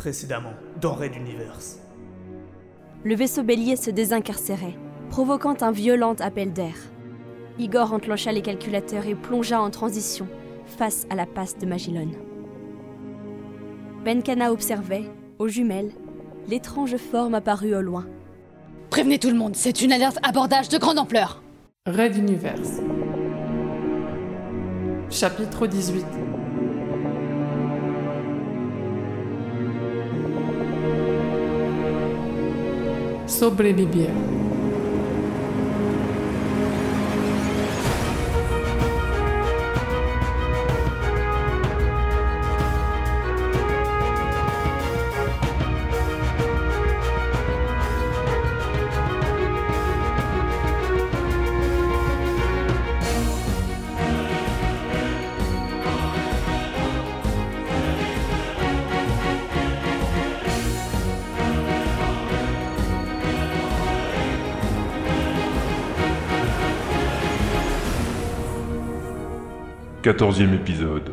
Précédemment, 0.00 0.54
dans 0.80 0.94
Red 0.94 1.14
Universe. 1.14 1.78
Le 3.04 3.14
vaisseau 3.14 3.42
bélier 3.42 3.76
se 3.76 3.90
désincarcérait, 3.90 4.78
provoquant 5.10 5.56
un 5.60 5.72
violent 5.72 6.14
appel 6.20 6.54
d'air. 6.54 6.72
Igor 7.58 7.92
enclencha 7.92 8.32
les 8.32 8.40
calculateurs 8.40 9.04
et 9.04 9.14
plongea 9.14 9.60
en 9.60 9.68
transition 9.68 10.26
face 10.64 11.06
à 11.10 11.16
la 11.16 11.26
passe 11.26 11.58
de 11.58 11.66
Magillon. 11.66 12.12
Benkana 14.02 14.52
observait, 14.52 15.04
aux 15.38 15.48
jumelles, 15.48 15.92
l'étrange 16.48 16.96
forme 16.96 17.34
apparue 17.34 17.74
au 17.74 17.82
loin. 17.82 18.06
Prévenez 18.88 19.18
tout 19.18 19.28
le 19.28 19.36
monde, 19.36 19.54
c'est 19.54 19.82
une 19.82 19.92
alerte 19.92 20.18
abordage 20.22 20.70
de 20.70 20.78
grande 20.78 20.98
ampleur. 20.98 21.42
Red 21.84 22.16
Universe. 22.16 22.80
Chapitre 25.10 25.66
18. 25.66 26.06
sobre 33.30 33.72
Libya. 33.72 34.39
14e 70.02 70.54
épisode. 70.54 71.12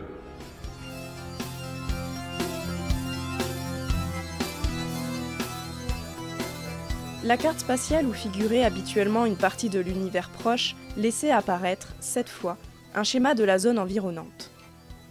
La 7.26 7.36
carte 7.36 7.60
spatiale 7.60 8.06
où 8.06 8.14
figurait 8.14 8.64
habituellement 8.64 9.26
une 9.26 9.36
partie 9.36 9.68
de 9.68 9.82
l'univers 9.82 10.30
proche 10.30 10.78
laissait 10.96 11.32
apparaître, 11.32 11.96
cette 12.00 12.30
fois, 12.30 12.56
un 12.96 13.04
schéma 13.04 13.36
de 13.36 13.44
la 13.44 13.60
zone 13.60 13.78
environnante. 13.78 14.52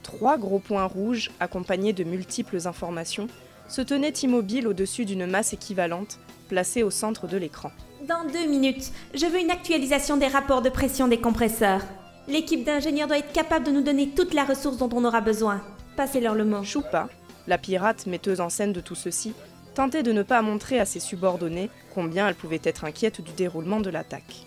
Trois 0.03 0.39
gros 0.39 0.59
points 0.59 0.87
rouges, 0.87 1.31
accompagnés 1.39 1.93
de 1.93 2.05
multiples 2.05 2.67
informations, 2.67 3.29
se 3.69 3.83
tenaient 3.83 4.09
immobiles 4.09 4.69
au-dessus 4.69 5.05
d'une 5.05 5.27
masse 5.27 5.53
équivalente, 5.53 6.19
placée 6.49 6.83
au 6.83 6.91
centre 6.91 7.27
de 7.27 7.37
l'écran. 7.37 7.73
Dans 8.09 8.25
deux 8.25 8.47
minutes, 8.49 8.91
je 9.13 9.27
veux 9.27 9.41
une 9.41 9.51
actualisation 9.51 10.17
des 10.17 10.29
rapports 10.29 10.63
de 10.63 10.71
pression 10.71 11.09
des 11.09 11.21
compresseurs. 11.21 11.83
L'équipe 12.29 12.65
d'ingénieurs 12.65 13.07
doit 13.07 13.19
être 13.19 13.33
capable 13.33 13.67
de 13.67 13.71
nous 13.71 13.83
donner 13.83 14.09
toute 14.09 14.35
la 14.35 14.45
ressource 14.45 14.79
dont 14.79 14.91
on 14.93 15.05
aura 15.05 15.21
besoin. 15.21 15.63
Passez-leur 15.97 16.35
le 16.35 16.45
mot. 16.45 16.65
Choupa, 16.65 17.09
la 17.47 17.57
pirate 17.57 18.07
metteuse 18.07 18.41
en 18.41 18.49
scène 18.49 18.73
de 18.73 18.81
tout 18.81 18.97
ceci, 18.97 19.33
tentait 19.75 20.03
de 20.03 20.13
ne 20.13 20.23
pas 20.23 20.43
montrer 20.43 20.81
à 20.81 20.87
ses 20.87 20.99
subordonnés 20.99 21.71
combien 21.95 22.29
elle 22.29 22.35
pouvait 22.35 22.61
être 22.65 22.85
inquiète 22.85 23.21
du 23.21 23.33
déroulement 23.33 23.81
de 23.81 23.91
l'attaque. 23.91 24.47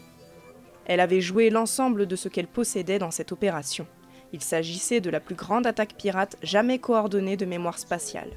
Elle 0.85 0.99
avait 0.99 1.21
joué 1.21 1.49
l'ensemble 1.49 2.05
de 2.05 2.15
ce 2.15 2.27
qu'elle 2.27 2.47
possédait 2.47 2.99
dans 2.99 3.11
cette 3.11 3.31
opération. 3.31 3.87
Il 4.33 4.41
s'agissait 4.41 5.01
de 5.01 5.09
la 5.09 5.19
plus 5.19 5.35
grande 5.35 5.65
attaque 5.65 5.95
pirate 5.95 6.35
jamais 6.43 6.79
coordonnée 6.79 7.37
de 7.37 7.45
mémoire 7.45 7.79
spatiale. 7.79 8.31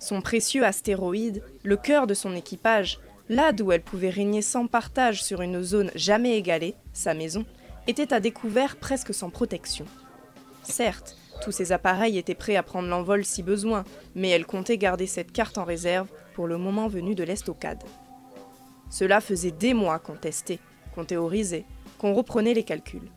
Son 0.00 0.20
précieux 0.20 0.64
astéroïde, 0.64 1.42
le 1.62 1.76
cœur 1.76 2.06
de 2.06 2.14
son 2.14 2.34
équipage, 2.34 2.98
là 3.28 3.52
d'où 3.52 3.72
elle 3.72 3.82
pouvait 3.82 4.10
régner 4.10 4.42
sans 4.42 4.66
partage 4.66 5.22
sur 5.22 5.40
une 5.40 5.62
zone 5.62 5.90
jamais 5.94 6.36
égalée, 6.36 6.74
sa 6.92 7.14
maison, 7.14 7.44
était 7.86 8.12
à 8.12 8.20
découvert 8.20 8.76
presque 8.76 9.14
sans 9.14 9.30
protection. 9.30 9.86
Certes, 10.62 11.16
tous 11.42 11.52
ces 11.52 11.72
appareils 11.72 12.18
étaient 12.18 12.34
prêts 12.34 12.56
à 12.56 12.62
prendre 12.62 12.88
l'envol 12.88 13.24
si 13.24 13.42
besoin, 13.42 13.84
mais 14.14 14.30
elle 14.30 14.46
comptait 14.46 14.78
garder 14.78 15.06
cette 15.06 15.32
carte 15.32 15.58
en 15.58 15.64
réserve 15.64 16.08
pour 16.34 16.46
le 16.46 16.56
moment 16.56 16.88
venu 16.88 17.14
de 17.14 17.24
l'estocade. 17.24 17.82
Cela 18.90 19.20
faisait 19.20 19.50
des 19.50 19.74
mois 19.74 19.98
qu'on 19.98 20.14
testait, 20.14 20.60
qu'on 20.94 21.04
théorisait, 21.04 21.64
qu'on 21.98 22.14
reprenait 22.14 22.54
les 22.54 22.64
calculs. 22.64 23.10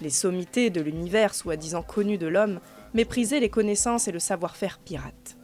Les 0.00 0.10
sommités 0.10 0.70
de 0.70 0.80
l'univers 0.80 1.34
soi-disant 1.34 1.82
connu 1.82 2.18
de 2.18 2.26
l'homme 2.26 2.60
méprisaient 2.94 3.40
les 3.40 3.50
connaissances 3.50 4.08
et 4.08 4.12
le 4.12 4.18
savoir-faire 4.18 4.78
pirate. 4.78 5.36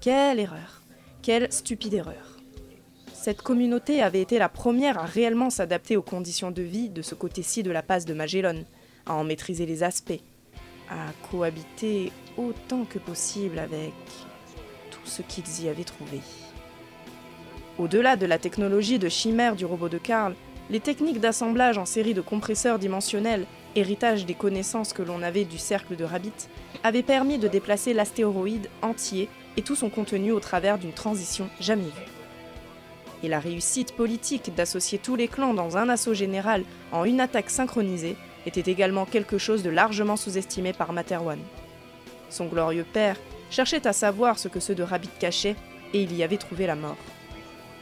Quelle 0.00 0.40
erreur 0.40 0.82
Quelle 1.22 1.50
stupide 1.52 1.94
erreur 1.94 2.33
Cette 3.24 3.40
communauté 3.40 4.02
avait 4.02 4.20
été 4.20 4.38
la 4.38 4.50
première 4.50 4.98
à 4.98 5.06
réellement 5.06 5.48
s'adapter 5.48 5.96
aux 5.96 6.02
conditions 6.02 6.50
de 6.50 6.60
vie 6.60 6.90
de 6.90 7.00
ce 7.00 7.14
côté-ci 7.14 7.62
de 7.62 7.70
la 7.70 7.82
passe 7.82 8.04
de 8.04 8.12
Magellan, 8.12 8.64
à 9.06 9.14
en 9.14 9.24
maîtriser 9.24 9.64
les 9.64 9.82
aspects, 9.82 10.20
à 10.90 11.10
cohabiter 11.30 12.12
autant 12.36 12.84
que 12.84 12.98
possible 12.98 13.58
avec 13.58 13.94
tout 14.90 15.06
ce 15.06 15.22
qu'ils 15.22 15.64
y 15.64 15.70
avaient 15.70 15.84
trouvé. 15.84 16.20
Au-delà 17.78 18.16
de 18.16 18.26
la 18.26 18.36
technologie 18.36 18.98
de 18.98 19.08
chimère 19.08 19.56
du 19.56 19.64
robot 19.64 19.88
de 19.88 19.96
Karl, 19.96 20.34
les 20.68 20.80
techniques 20.80 21.20
d'assemblage 21.20 21.78
en 21.78 21.86
série 21.86 22.12
de 22.12 22.20
compresseurs 22.20 22.78
dimensionnels, 22.78 23.46
héritage 23.74 24.26
des 24.26 24.34
connaissances 24.34 24.92
que 24.92 25.02
l'on 25.02 25.22
avait 25.22 25.46
du 25.46 25.56
cercle 25.56 25.96
de 25.96 26.04
Rabbit, 26.04 26.50
avaient 26.82 27.02
permis 27.02 27.38
de 27.38 27.48
déplacer 27.48 27.94
l'astéroïde 27.94 28.68
entier 28.82 29.30
et 29.56 29.62
tout 29.62 29.76
son 29.76 29.88
contenu 29.88 30.30
au 30.30 30.40
travers 30.40 30.76
d'une 30.76 30.92
transition 30.92 31.48
jamais 31.58 31.84
vue. 31.84 32.13
Et 33.24 33.28
la 33.28 33.40
réussite 33.40 33.96
politique 33.96 34.54
d'associer 34.54 34.98
tous 34.98 35.16
les 35.16 35.28
clans 35.28 35.54
dans 35.54 35.78
un 35.78 35.88
assaut 35.88 36.12
général 36.12 36.62
en 36.92 37.06
une 37.06 37.20
attaque 37.20 37.48
synchronisée 37.48 38.18
était 38.44 38.70
également 38.70 39.06
quelque 39.06 39.38
chose 39.38 39.62
de 39.62 39.70
largement 39.70 40.16
sous-estimé 40.16 40.74
par 40.74 40.92
Materwan. 40.92 41.38
Son 42.28 42.44
glorieux 42.44 42.84
père 42.84 43.16
cherchait 43.48 43.86
à 43.86 43.94
savoir 43.94 44.38
ce 44.38 44.48
que 44.48 44.60
ceux 44.60 44.74
de 44.74 44.82
Rabbit 44.82 45.08
cachaient, 45.18 45.56
et 45.94 46.02
il 46.02 46.14
y 46.14 46.22
avait 46.22 46.36
trouvé 46.36 46.66
la 46.66 46.76
mort. 46.76 46.98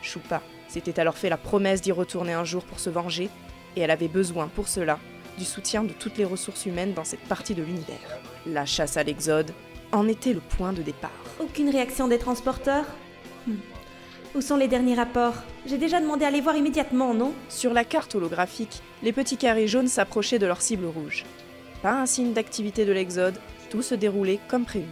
Choupa 0.00 0.42
s'était 0.68 1.00
alors 1.00 1.18
fait 1.18 1.28
la 1.28 1.36
promesse 1.36 1.82
d'y 1.82 1.90
retourner 1.90 2.34
un 2.34 2.44
jour 2.44 2.62
pour 2.62 2.78
se 2.78 2.90
venger, 2.90 3.28
et 3.74 3.80
elle 3.80 3.90
avait 3.90 4.06
besoin 4.06 4.46
pour 4.46 4.68
cela 4.68 5.00
du 5.38 5.44
soutien 5.44 5.82
de 5.82 5.92
toutes 5.92 6.18
les 6.18 6.24
ressources 6.24 6.66
humaines 6.66 6.94
dans 6.94 7.02
cette 7.02 7.26
partie 7.26 7.56
de 7.56 7.64
l'univers. 7.64 8.20
La 8.46 8.64
chasse 8.64 8.96
à 8.96 9.02
l'exode 9.02 9.50
en 9.90 10.06
était 10.06 10.34
le 10.34 10.40
point 10.40 10.72
de 10.72 10.82
départ. 10.82 11.10
Aucune 11.40 11.68
réaction 11.68 12.06
des 12.06 12.18
transporteurs? 12.18 12.86
Hmm. 13.48 13.56
Où 14.34 14.40
sont 14.40 14.56
les 14.56 14.68
derniers 14.68 14.94
rapports 14.94 15.34
J'ai 15.66 15.76
déjà 15.76 16.00
demandé 16.00 16.24
à 16.24 16.30
les 16.30 16.40
voir 16.40 16.56
immédiatement, 16.56 17.12
non 17.12 17.34
Sur 17.50 17.74
la 17.74 17.84
carte 17.84 18.14
holographique, 18.14 18.80
les 19.02 19.12
petits 19.12 19.36
carrés 19.36 19.68
jaunes 19.68 19.88
s'approchaient 19.88 20.38
de 20.38 20.46
leur 20.46 20.62
cible 20.62 20.86
rouge. 20.86 21.26
Pas 21.82 21.92
un 21.92 22.06
signe 22.06 22.32
d'activité 22.32 22.86
de 22.86 22.92
l'exode, 22.92 23.38
tout 23.68 23.82
se 23.82 23.94
déroulait 23.94 24.40
comme 24.48 24.64
prévu. 24.64 24.88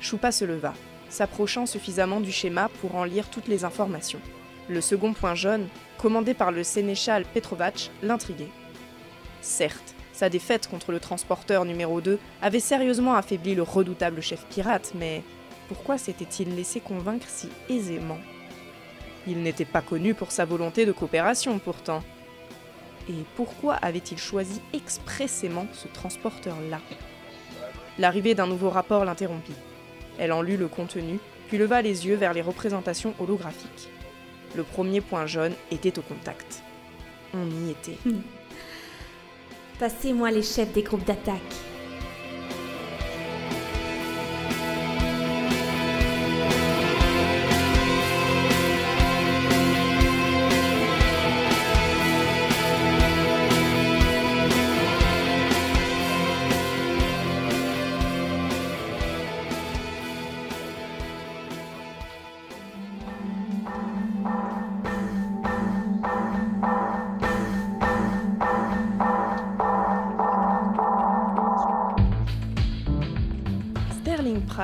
Choupa 0.00 0.32
se 0.32 0.44
leva, 0.44 0.74
s'approchant 1.10 1.64
suffisamment 1.64 2.20
du 2.20 2.32
schéma 2.32 2.70
pour 2.80 2.96
en 2.96 3.04
lire 3.04 3.30
toutes 3.30 3.46
les 3.46 3.64
informations. 3.64 4.20
Le 4.68 4.80
second 4.80 5.12
point 5.12 5.36
jaune, 5.36 5.68
commandé 5.96 6.34
par 6.34 6.50
le 6.50 6.64
sénéchal 6.64 7.24
Petrovac, 7.32 7.92
l'intriguait. 8.02 8.50
Certes, 9.42 9.94
sa 10.12 10.28
défaite 10.28 10.68
contre 10.68 10.90
le 10.90 10.98
transporteur 10.98 11.64
numéro 11.64 12.00
2 12.00 12.18
avait 12.42 12.58
sérieusement 12.58 13.14
affaibli 13.14 13.54
le 13.54 13.62
redoutable 13.62 14.22
chef 14.22 14.44
pirate, 14.46 14.92
mais 14.96 15.22
pourquoi 15.68 15.98
s'était-il 15.98 16.56
laissé 16.56 16.80
convaincre 16.80 17.26
si 17.28 17.48
aisément? 17.68 18.18
Il 19.26 19.42
n'était 19.42 19.64
pas 19.64 19.82
connu 19.82 20.14
pour 20.14 20.32
sa 20.32 20.44
volonté 20.44 20.84
de 20.86 20.92
coopération 20.92 21.58
pourtant. 21.58 22.02
Et 23.08 23.24
pourquoi 23.36 23.74
avait-il 23.74 24.18
choisi 24.18 24.60
expressément 24.72 25.66
ce 25.72 25.88
transporteur-là? 25.88 26.80
L'arrivée 27.98 28.34
d'un 28.34 28.46
nouveau 28.46 28.70
rapport 28.70 29.04
l'interrompit. 29.04 29.54
Elle 30.18 30.32
en 30.32 30.42
lut 30.42 30.56
le 30.56 30.68
contenu, 30.68 31.18
puis 31.48 31.58
leva 31.58 31.82
les 31.82 32.06
yeux 32.06 32.16
vers 32.16 32.32
les 32.32 32.42
représentations 32.42 33.14
holographiques. 33.18 33.88
Le 34.54 34.62
premier 34.62 35.00
point 35.00 35.26
jaune 35.26 35.54
était 35.70 35.98
au 35.98 36.02
contact. 36.02 36.62
On 37.34 37.48
y 37.50 37.70
était. 37.70 37.98
Passez-moi 39.78 40.30
les 40.30 40.42
chefs 40.42 40.72
des 40.72 40.82
groupes 40.82 41.04
d'attaque. 41.04 41.40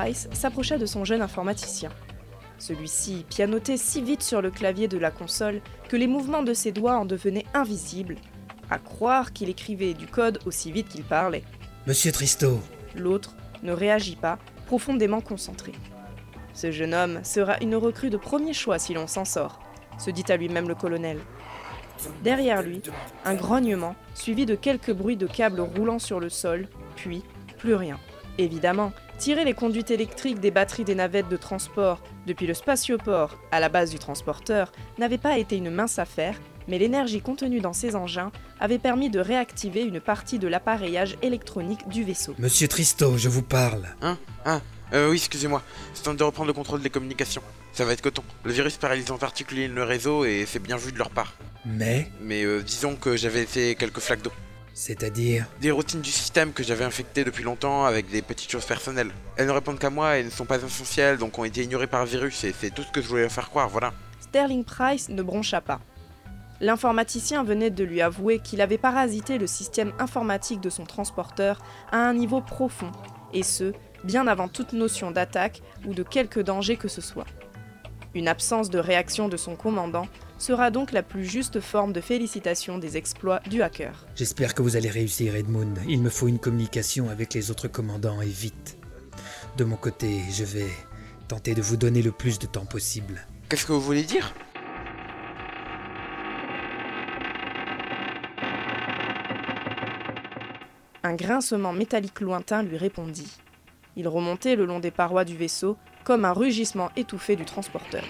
Price 0.09 0.27
s'approcha 0.33 0.79
de 0.79 0.87
son 0.87 1.05
jeune 1.05 1.21
informaticien. 1.21 1.91
Celui-ci 2.57 3.27
pianotait 3.29 3.77
si 3.77 4.01
vite 4.01 4.23
sur 4.23 4.41
le 4.41 4.49
clavier 4.49 4.87
de 4.87 4.97
la 4.97 5.11
console 5.11 5.61
que 5.87 5.95
les 5.95 6.07
mouvements 6.07 6.41
de 6.41 6.55
ses 6.55 6.71
doigts 6.71 6.97
en 6.97 7.05
devenaient 7.05 7.45
invisibles, 7.53 8.15
à 8.71 8.79
croire 8.79 9.33
qu'il 9.33 9.49
écrivait 9.49 9.93
du 9.93 10.07
code 10.07 10.39
aussi 10.47 10.71
vite 10.71 10.87
qu'il 10.87 11.03
parlait. 11.03 11.43
Monsieur 11.85 12.11
Tristo, 12.11 12.59
L'autre 12.95 13.35
ne 13.61 13.71
réagit 13.71 14.15
pas, 14.15 14.39
profondément 14.65 15.21
concentré. 15.21 15.73
Ce 16.55 16.71
jeune 16.71 16.95
homme 16.95 17.19
sera 17.23 17.57
une 17.61 17.75
recrue 17.75 18.09
de 18.09 18.17
premier 18.17 18.53
choix 18.53 18.79
si 18.79 18.95
l'on 18.95 19.05
s'en 19.05 19.25
sort, 19.25 19.59
se 19.99 20.09
dit 20.09 20.25
à 20.29 20.37
lui-même 20.37 20.67
le 20.67 20.75
colonel. 20.75 21.19
Derrière 22.23 22.63
lui, 22.63 22.81
un 23.25 23.35
grognement, 23.35 23.95
suivi 24.15 24.47
de 24.47 24.55
quelques 24.55 24.91
bruits 24.91 25.17
de 25.17 25.27
câbles 25.27 25.61
roulant 25.61 25.99
sur 25.99 26.19
le 26.19 26.29
sol, 26.29 26.67
puis 26.95 27.21
plus 27.59 27.75
rien. 27.75 27.99
Évidemment, 28.39 28.91
tirer 29.19 29.43
les 29.43 29.53
conduites 29.53 29.91
électriques 29.91 30.39
des 30.39 30.49
batteries 30.49 30.85
des 30.85 30.95
navettes 30.95 31.27
de 31.27 31.35
transport 31.35 32.01
depuis 32.25 32.47
le 32.47 32.53
spatioport 32.53 33.37
à 33.51 33.59
la 33.59 33.67
base 33.67 33.91
du 33.91 33.99
transporteur 33.99 34.71
n'avait 34.97 35.17
pas 35.17 35.37
été 35.37 35.57
une 35.57 35.69
mince 35.69 35.99
affaire, 35.99 36.39
mais 36.69 36.79
l'énergie 36.79 37.21
contenue 37.21 37.59
dans 37.59 37.73
ces 37.73 37.97
engins 37.97 38.31
avait 38.61 38.79
permis 38.79 39.09
de 39.09 39.19
réactiver 39.19 39.81
une 39.81 39.99
partie 39.99 40.39
de 40.39 40.47
l'appareillage 40.47 41.17
électronique 41.21 41.87
du 41.89 42.03
vaisseau. 42.03 42.33
Monsieur 42.39 42.69
Tristo, 42.69 43.17
je 43.17 43.27
vous 43.27 43.41
parle. 43.41 43.89
Hein 44.01 44.17
Ah, 44.45 44.61
euh, 44.93 45.09
oui, 45.09 45.17
excusez-moi. 45.17 45.61
C'est 45.93 46.03
temps 46.03 46.13
de 46.13 46.23
reprendre 46.23 46.47
le 46.47 46.53
contrôle 46.53 46.81
des 46.81 46.89
communications. 46.89 47.43
Ça 47.73 47.83
va 47.83 47.91
être 47.91 48.01
coton. 48.01 48.23
Le 48.45 48.53
virus 48.53 48.77
paralyse 48.77 49.11
en 49.11 49.17
particulier 49.17 49.67
le 49.67 49.83
réseau 49.83 50.23
et 50.23 50.45
c'est 50.47 50.59
bien 50.63 50.77
vu 50.77 50.93
de 50.93 50.97
leur 50.97 51.09
part. 51.09 51.33
Mais, 51.65 52.09
Mais 52.21 52.45
euh, 52.45 52.61
disons 52.61 52.95
que 52.95 53.17
j'avais 53.17 53.45
fait 53.45 53.75
quelques 53.75 53.99
flaques 53.99 54.21
d'eau. 54.21 54.31
C'est-à-dire, 54.79 55.45
Des 55.59 55.71
routines 55.71 55.99
du 55.99 56.09
système 56.09 56.53
que 56.53 56.63
j'avais 56.63 56.85
infectées 56.85 57.25
depuis 57.25 57.43
longtemps 57.43 57.83
avec 57.83 58.09
des 58.09 58.21
petites 58.21 58.49
choses 58.49 58.65
personnelles. 58.65 59.11
Elles 59.35 59.45
ne 59.45 59.51
répondent 59.51 59.77
qu'à 59.77 59.89
moi 59.89 60.17
et 60.17 60.23
ne 60.23 60.29
sont 60.29 60.45
pas 60.45 60.55
essentielles, 60.55 61.17
donc 61.17 61.37
ont 61.37 61.43
été 61.43 61.63
ignorées 61.63 61.85
par 61.85 62.05
le 62.05 62.09
virus 62.09 62.45
et 62.45 62.55
c'est 62.57 62.73
tout 62.73 62.83
ce 62.83 62.91
que 62.91 63.01
je 63.01 63.09
voulais 63.09 63.23
leur 63.23 63.31
faire 63.31 63.49
croire, 63.49 63.67
voilà. 63.67 63.91
Sterling 64.21 64.63
Price 64.63 65.09
ne 65.09 65.21
broncha 65.21 65.59
pas. 65.59 65.81
L'informaticien 66.61 67.43
venait 67.43 67.71
de 67.71 67.83
lui 67.83 68.01
avouer 68.01 68.39
qu'il 68.39 68.61
avait 68.61 68.77
parasité 68.77 69.37
le 69.37 69.47
système 69.47 69.91
informatique 69.99 70.61
de 70.61 70.69
son 70.69 70.85
transporteur 70.85 71.61
à 71.91 71.97
un 71.97 72.13
niveau 72.13 72.39
profond, 72.39 72.93
et 73.33 73.43
ce, 73.43 73.73
bien 74.05 74.27
avant 74.27 74.47
toute 74.47 74.71
notion 74.71 75.11
d'attaque 75.11 75.61
ou 75.85 75.93
de 75.93 76.03
quelque 76.03 76.39
danger 76.39 76.77
que 76.77 76.87
ce 76.87 77.01
soit. 77.01 77.27
Une 78.15 78.29
absence 78.29 78.69
de 78.69 78.79
réaction 78.79 79.27
de 79.27 79.35
son 79.35 79.57
commandant 79.57 80.07
sera 80.39 80.71
donc 80.71 80.91
la 80.91 81.03
plus 81.03 81.25
juste 81.25 81.59
forme 81.59 81.93
de 81.93 82.01
félicitation 82.01 82.77
des 82.79 82.97
exploits 82.97 83.41
du 83.49 83.61
hacker. 83.61 84.07
j'espère 84.15 84.55
que 84.55 84.61
vous 84.61 84.75
allez 84.75 84.89
réussir, 84.89 85.35
Edmund. 85.35 85.77
Il 85.87 86.01
me 86.01 86.09
faut 86.09 86.27
une 86.27 86.39
communication 86.39 87.09
avec 87.09 87.33
les 87.33 87.51
autres 87.51 87.67
commandants 87.67 88.21
et 88.21 88.27
vite. 88.27 88.77
De 89.57 89.63
mon 89.63 89.75
côté, 89.75 90.21
je 90.31 90.43
vais 90.43 90.69
tenter 91.27 91.53
de 91.53 91.61
vous 91.61 91.77
donner 91.77 92.01
le 92.01 92.11
plus 92.11 92.39
de 92.39 92.47
temps 92.47 92.65
possible. 92.65 93.27
Qu'est-ce 93.49 93.65
que 93.65 93.73
vous 93.73 93.81
voulez 93.81 94.03
dire? 94.03 94.33
Un 101.03 101.15
grincement 101.15 101.73
métallique 101.73 102.21
lointain 102.21 102.63
lui 102.63 102.77
répondit. 102.77 103.31
Il 103.95 104.07
remontait 104.07 104.55
le 104.55 104.65
long 104.65 104.79
des 104.79 104.91
parois 104.91 105.25
du 105.25 105.35
vaisseau 105.35 105.77
comme 106.03 106.25
un 106.25 106.33
rugissement 106.33 106.91
étouffé 106.95 107.35
du 107.35 107.45
transporteur. 107.45 108.03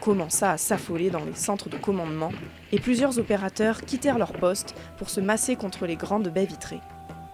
Commença 0.00 0.52
à 0.52 0.56
s'affoler 0.56 1.10
dans 1.10 1.24
les 1.24 1.34
centres 1.34 1.68
de 1.68 1.76
commandement 1.76 2.32
et 2.72 2.80
plusieurs 2.80 3.18
opérateurs 3.18 3.82
quittèrent 3.82 4.18
leur 4.18 4.32
poste 4.32 4.74
pour 4.96 5.10
se 5.10 5.20
masser 5.20 5.56
contre 5.56 5.86
les 5.86 5.96
grandes 5.96 6.28
baies 6.28 6.46
vitrées. 6.46 6.80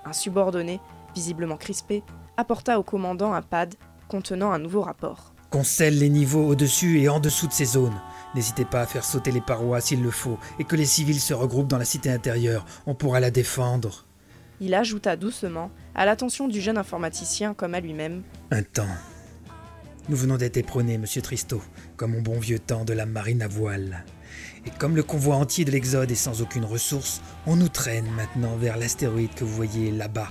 Un 0.04 0.12
subordonné, 0.12 0.80
visiblement 1.14 1.56
crispé, 1.56 2.02
apporta 2.36 2.78
au 2.78 2.82
commandant 2.82 3.32
un 3.32 3.42
pad 3.42 3.74
contenant 4.08 4.50
un 4.50 4.58
nouveau 4.58 4.82
rapport. 4.82 5.32
Qu'on 5.50 5.62
scelle 5.62 5.98
les 5.98 6.08
niveaux 6.08 6.44
au-dessus 6.48 7.00
et 7.00 7.08
en 7.08 7.20
dessous 7.20 7.46
de 7.46 7.52
ces 7.52 7.64
zones. 7.64 8.00
N'hésitez 8.34 8.64
pas 8.64 8.82
à 8.82 8.86
faire 8.86 9.04
sauter 9.04 9.30
les 9.30 9.40
parois 9.40 9.80
s'il 9.80 10.02
le 10.02 10.10
faut, 10.10 10.38
et 10.58 10.64
que 10.64 10.76
les 10.76 10.84
civils 10.84 11.20
se 11.20 11.34
regroupent 11.34 11.69
dans 11.69 11.78
la 11.78 11.84
cité 11.84 12.10
intérieure. 12.10 12.66
On 12.86 12.94
pourra 12.94 13.20
la 13.20 13.30
défendre. 13.30 14.04
Il 14.60 14.74
ajouta 14.74 15.16
doucement, 15.16 15.70
à 15.94 16.04
l'attention 16.04 16.48
du 16.48 16.60
jeune 16.60 16.78
informaticien 16.78 17.54
comme 17.54 17.74
à 17.74 17.80
lui-même 17.80 18.22
Un 18.50 18.62
temps. 18.62 18.84
Nous 20.08 20.17
venons 20.17 20.37
d'être 20.37 20.56
éperonnés, 20.56 20.99
monsieur 20.99 21.20
Tristo, 21.20 21.61
comme 21.97 22.14
au 22.14 22.20
bon 22.20 22.38
vieux 22.38 22.61
temps 22.61 22.85
de 22.85 22.93
la 22.93 23.06
marine 23.06 23.43
à 23.43 23.49
voile. 23.49 24.05
Et 24.64 24.70
comme 24.79 24.94
le 24.94 25.03
convoi 25.03 25.35
entier 25.35 25.64
de 25.64 25.73
l'Exode 25.73 26.12
est 26.12 26.14
sans 26.14 26.43
aucune 26.43 26.64
ressource, 26.64 27.23
on 27.44 27.56
nous 27.56 27.69
traîne 27.69 28.08
maintenant 28.12 28.56
vers 28.56 28.76
l'astéroïde 28.76 29.35
que 29.35 29.43
vous 29.43 29.53
voyez 29.53 29.91
là-bas, 29.91 30.31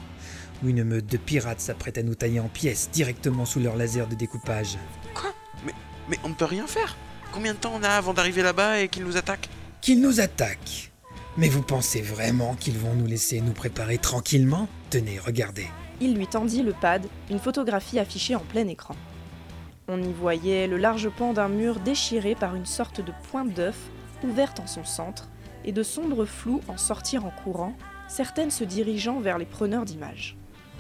où 0.64 0.70
une 0.70 0.86
meute 0.86 1.08
de 1.08 1.18
pirates 1.18 1.60
s'apprête 1.60 1.98
à 1.98 2.04
nous 2.04 2.16
tailler 2.16 2.40
en 2.40 2.48
pièces 2.48 2.90
directement 2.94 3.44
sous 3.44 3.60
leur 3.60 3.76
laser 3.76 4.08
de 4.08 4.16
découpage. 4.16 4.78
Quoi? 5.14 5.34
Mais, 5.66 5.74
mais 6.10 6.20
on 6.24 6.30
ne 6.30 6.36
peut 6.36 6.46
rien 6.46 6.68
faire 6.68 6.96
Combien 7.34 7.54
de 7.54 7.60
temps 7.60 7.74
on 7.76 7.84
a 7.84 7.90
avant 7.90 8.14
d'arriver 8.14 8.44
là-bas 8.44 8.80
et 8.80 8.88
qu'ils 8.88 9.04
nous 9.04 9.18
attaquent? 9.18 9.50
Qu'ils 9.82 10.00
nous 10.00 10.22
attaquent 10.22 10.94
Mais 11.36 11.50
vous 11.50 11.62
pensez 11.62 12.02
vraiment 12.02 12.56
qu'ils 12.56 12.78
vont 12.78 12.94
nous 12.94 13.08
laisser 13.08 13.42
nous 13.42 13.52
préparer 13.52 13.98
tranquillement? 13.98 14.70
Tenez, 14.90 15.20
regardez. 15.20 15.68
Il 16.00 16.16
lui 16.16 16.28
tendit 16.28 16.64
le 16.64 16.72
pad, 16.72 17.06
une 17.30 17.40
photographie 17.40 18.00
affichée 18.00 18.36
en 18.36 18.40
plein 18.40 18.70
écran. 18.70 18.96
On 19.88 20.02
y 20.02 20.12
voyait 20.12 20.68
le 20.68 20.78
large 20.78 21.10
pan 21.10 21.34
d'un 21.34 21.48
mur 21.48 21.80
déchiré 21.80 22.34
par 22.34 22.56
une 22.56 22.66
sorte 22.66 23.02
de 23.02 23.12
pointe 23.30 23.54
d'œuf 23.54 23.78
ouverte 24.24 24.60
en 24.60 24.68
son 24.68 24.84
centre, 24.84 25.30
et 25.64 25.72
de 25.72 25.84
sombres 25.84 26.26
flous 26.26 26.62
en 26.68 26.78
sortir 26.78 27.26
en 27.26 27.32
courant, 27.32 27.76
certaines 28.08 28.52
se 28.52 28.64
dirigeant 28.64 29.20
vers 29.20 29.38
les 29.38 29.46
preneurs 29.46 29.86
d'images. 29.86 30.38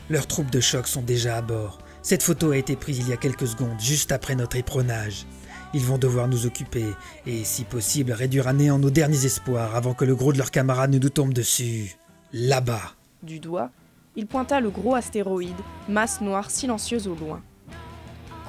Leurs 0.09 0.27
troupes 0.27 0.51
de 0.51 0.59
choc 0.59 0.87
sont 0.87 1.01
déjà 1.01 1.37
à 1.37 1.41
bord. 1.41 1.79
Cette 2.01 2.23
photo 2.23 2.51
a 2.51 2.57
été 2.57 2.75
prise 2.75 2.99
il 2.99 3.09
y 3.09 3.13
a 3.13 3.17
quelques 3.17 3.47
secondes, 3.47 3.79
juste 3.79 4.11
après 4.11 4.35
notre 4.35 4.55
éperonnage. 4.55 5.25
Ils 5.73 5.83
vont 5.83 5.97
devoir 5.97 6.27
nous 6.27 6.45
occuper, 6.45 6.85
et 7.25 7.43
si 7.43 7.63
possible 7.63 8.11
réduire 8.11 8.47
à 8.47 8.53
néant 8.53 8.79
nos 8.79 8.91
derniers 8.91 9.25
espoirs 9.25 9.75
avant 9.75 9.93
que 9.93 10.05
le 10.05 10.15
gros 10.15 10.33
de 10.33 10.37
leurs 10.37 10.51
camarades 10.51 10.93
ne 10.93 10.99
nous 10.99 11.09
tombe 11.09 11.33
dessus. 11.33 11.95
Là-bas. 12.33 12.93
Du 13.23 13.39
doigt, 13.39 13.71
il 14.15 14.27
pointa 14.27 14.59
le 14.59 14.69
gros 14.69 14.95
astéroïde, 14.95 15.55
masse 15.89 16.21
noire 16.21 16.51
silencieuse 16.51 17.07
au 17.07 17.15
loin. 17.15 17.41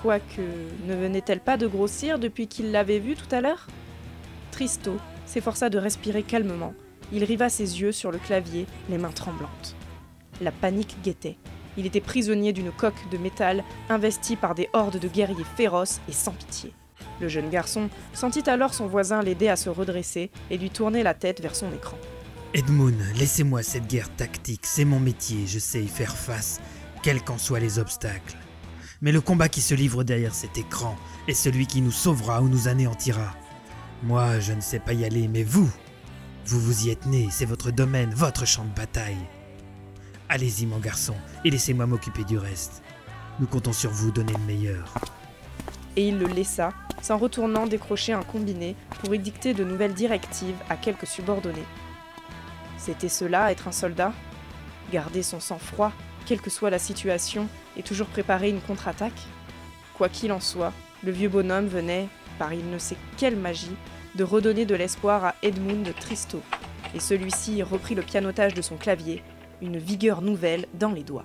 Quoique, 0.07 0.41
ne 0.87 0.95
venait-elle 0.95 1.41
pas 1.41 1.57
de 1.57 1.67
grossir 1.67 2.21
depuis 2.21 2.47
qu'il 2.47 2.71
l'avait 2.71 3.01
vue 3.01 3.17
tout 3.17 3.35
à 3.35 3.41
l'heure? 3.41 3.67
Tristo 4.53 4.99
s'efforça 5.25 5.69
de 5.69 5.79
respirer 5.79 6.23
calmement. 6.23 6.75
Il 7.13 7.25
riva 7.25 7.49
ses 7.49 7.81
yeux 7.81 7.91
sur 7.91 8.13
le 8.13 8.19
clavier, 8.19 8.67
les 8.89 8.99
mains 8.99 9.11
tremblantes. 9.11 9.75
La 10.41 10.53
panique 10.53 10.97
guettait. 11.03 11.39
Il 11.77 11.87
était 11.87 12.01
prisonnier 12.01 12.53
d'une 12.53 12.71
coque 12.71 13.11
de 13.11 13.19
métal 13.19 13.65
investie 13.89 14.37
par 14.37 14.55
des 14.55 14.69
hordes 14.75 15.01
de 15.01 15.09
guerriers 15.09 15.43
féroces 15.57 16.01
et 16.09 16.13
sans 16.13 16.35
pitié. 16.35 16.73
Le 17.21 17.27
jeune 17.27 17.51
garçon 17.51 17.91
sentit 18.15 18.49
alors 18.49 18.75
son 18.75 18.87
voisin 18.87 19.23
l'aider 19.23 19.49
à 19.49 19.57
se 19.57 19.71
redresser 19.71 20.31
et 20.53 20.57
lui 20.57 20.71
tourner 20.71 21.03
la 21.03 21.15
tête 21.15 21.43
vers 21.43 21.57
son 21.57 21.73
écran. 21.73 21.99
Edmund, 22.55 23.03
laissez-moi 23.17 23.65
cette 23.65 23.89
guerre 23.89 24.15
tactique, 24.15 24.67
c'est 24.67 24.85
mon 24.85 25.01
métier, 25.01 25.49
je 25.49 25.59
sais 25.59 25.83
y 25.83 25.89
faire 25.89 26.17
face, 26.17 26.61
quels 27.03 27.25
qu'en 27.25 27.39
soient 27.39 27.59
les 27.59 27.81
obstacles. 27.81 28.37
Mais 29.03 29.13
le 29.13 29.21
combat 29.21 29.49
qui 29.49 29.61
se 29.61 29.75
livre 29.75 30.05
derrière 30.05 30.35
cet 30.35 30.57
écran 30.59 30.97
est 31.29 31.35
celui 31.35 31.67
qui 31.67 31.83
nous 31.83 31.93
sauvera 31.93 32.41
ou 32.41 32.49
nous 32.49 32.69
anéantira. 32.69 33.35
Moi, 34.03 34.41
je 34.41 34.53
ne 34.53 34.61
sais 34.61 34.79
pas 34.79 34.93
y 34.95 35.05
aller, 35.05 35.29
mais 35.29 35.43
vous, 35.43 35.71
vous 36.47 36.61
vous 36.61 36.87
y 36.87 36.91
êtes 36.91 37.07
né, 37.07 37.29
c'est 37.31 37.45
votre 37.45 37.71
domaine, 37.71 38.13
votre 38.15 38.47
champ 38.47 38.65
de 38.65 38.75
bataille. 38.75 39.17
Allez-y, 40.29 40.67
mon 40.67 40.79
garçon, 40.79 41.15
et 41.45 41.51
laissez-moi 41.51 41.87
m'occuper 41.87 42.25
du 42.25 42.39
reste. 42.39 42.83
Nous 43.39 43.47
comptons 43.47 43.73
sur 43.73 43.91
vous, 43.91 44.11
donnez 44.11 44.33
le 44.33 44.45
meilleur. 44.45 44.95
et 45.97 46.09
il 46.09 46.19
le 46.19 46.27
laissa, 46.27 46.71
s'en 47.03 47.19
retournant 47.19 47.67
décrocher 47.67 48.13
un 48.13 48.23
combiné 48.23 48.77
pour 49.01 49.15
y 49.15 49.55
de 49.55 49.65
nouvelles 49.65 49.95
directives 49.95 50.57
à 50.69 50.77
quelques 50.77 51.07
subordonnés. 51.07 51.65
C'était 52.79 53.09
cela, 53.09 53.51
être 53.51 53.69
un 53.69 53.73
soldat? 53.73 54.13
Garder 54.93 55.23
son 55.23 55.41
sang-froid, 55.41 55.93
quelle 56.27 56.41
que 56.41 56.51
soit 56.51 56.71
la 56.71 56.79
situation, 56.79 57.49
et 57.77 57.83
toujours 57.83 58.09
préparer 58.09 58.51
une 58.51 58.61
contre-attaque 58.61 59.21
Quoi 59.97 60.09
qu'il 60.09 60.33
en 60.33 60.41
soit, 60.41 60.73
le 61.03 61.13
vieux 61.13 61.29
bonhomme 61.29 61.69
venait, 61.69 62.09
par 62.39 62.53
il 62.53 62.69
ne 62.69 62.79
sait 62.79 62.97
quelle 63.17 63.37
magie, 63.37 63.77
de 64.15 64.25
redonner 64.25 64.67
de 64.67 64.75
l'espoir 64.75 65.25
à 65.25 65.35
Edmund 65.43 65.89
Tristo, 65.99 66.43
et 66.95 67.01
celui-ci 67.01 67.63
reprit 67.63 67.95
le 67.95 68.03
pianotage 68.03 68.55
de 68.55 68.63
son 68.63 68.77
clavier, 68.77 69.23
une 69.63 69.79
vigueur 69.79 70.21
nouvelle 70.21 70.67
dans 70.75 70.93
les 70.93 71.03
doigts. 71.03 71.25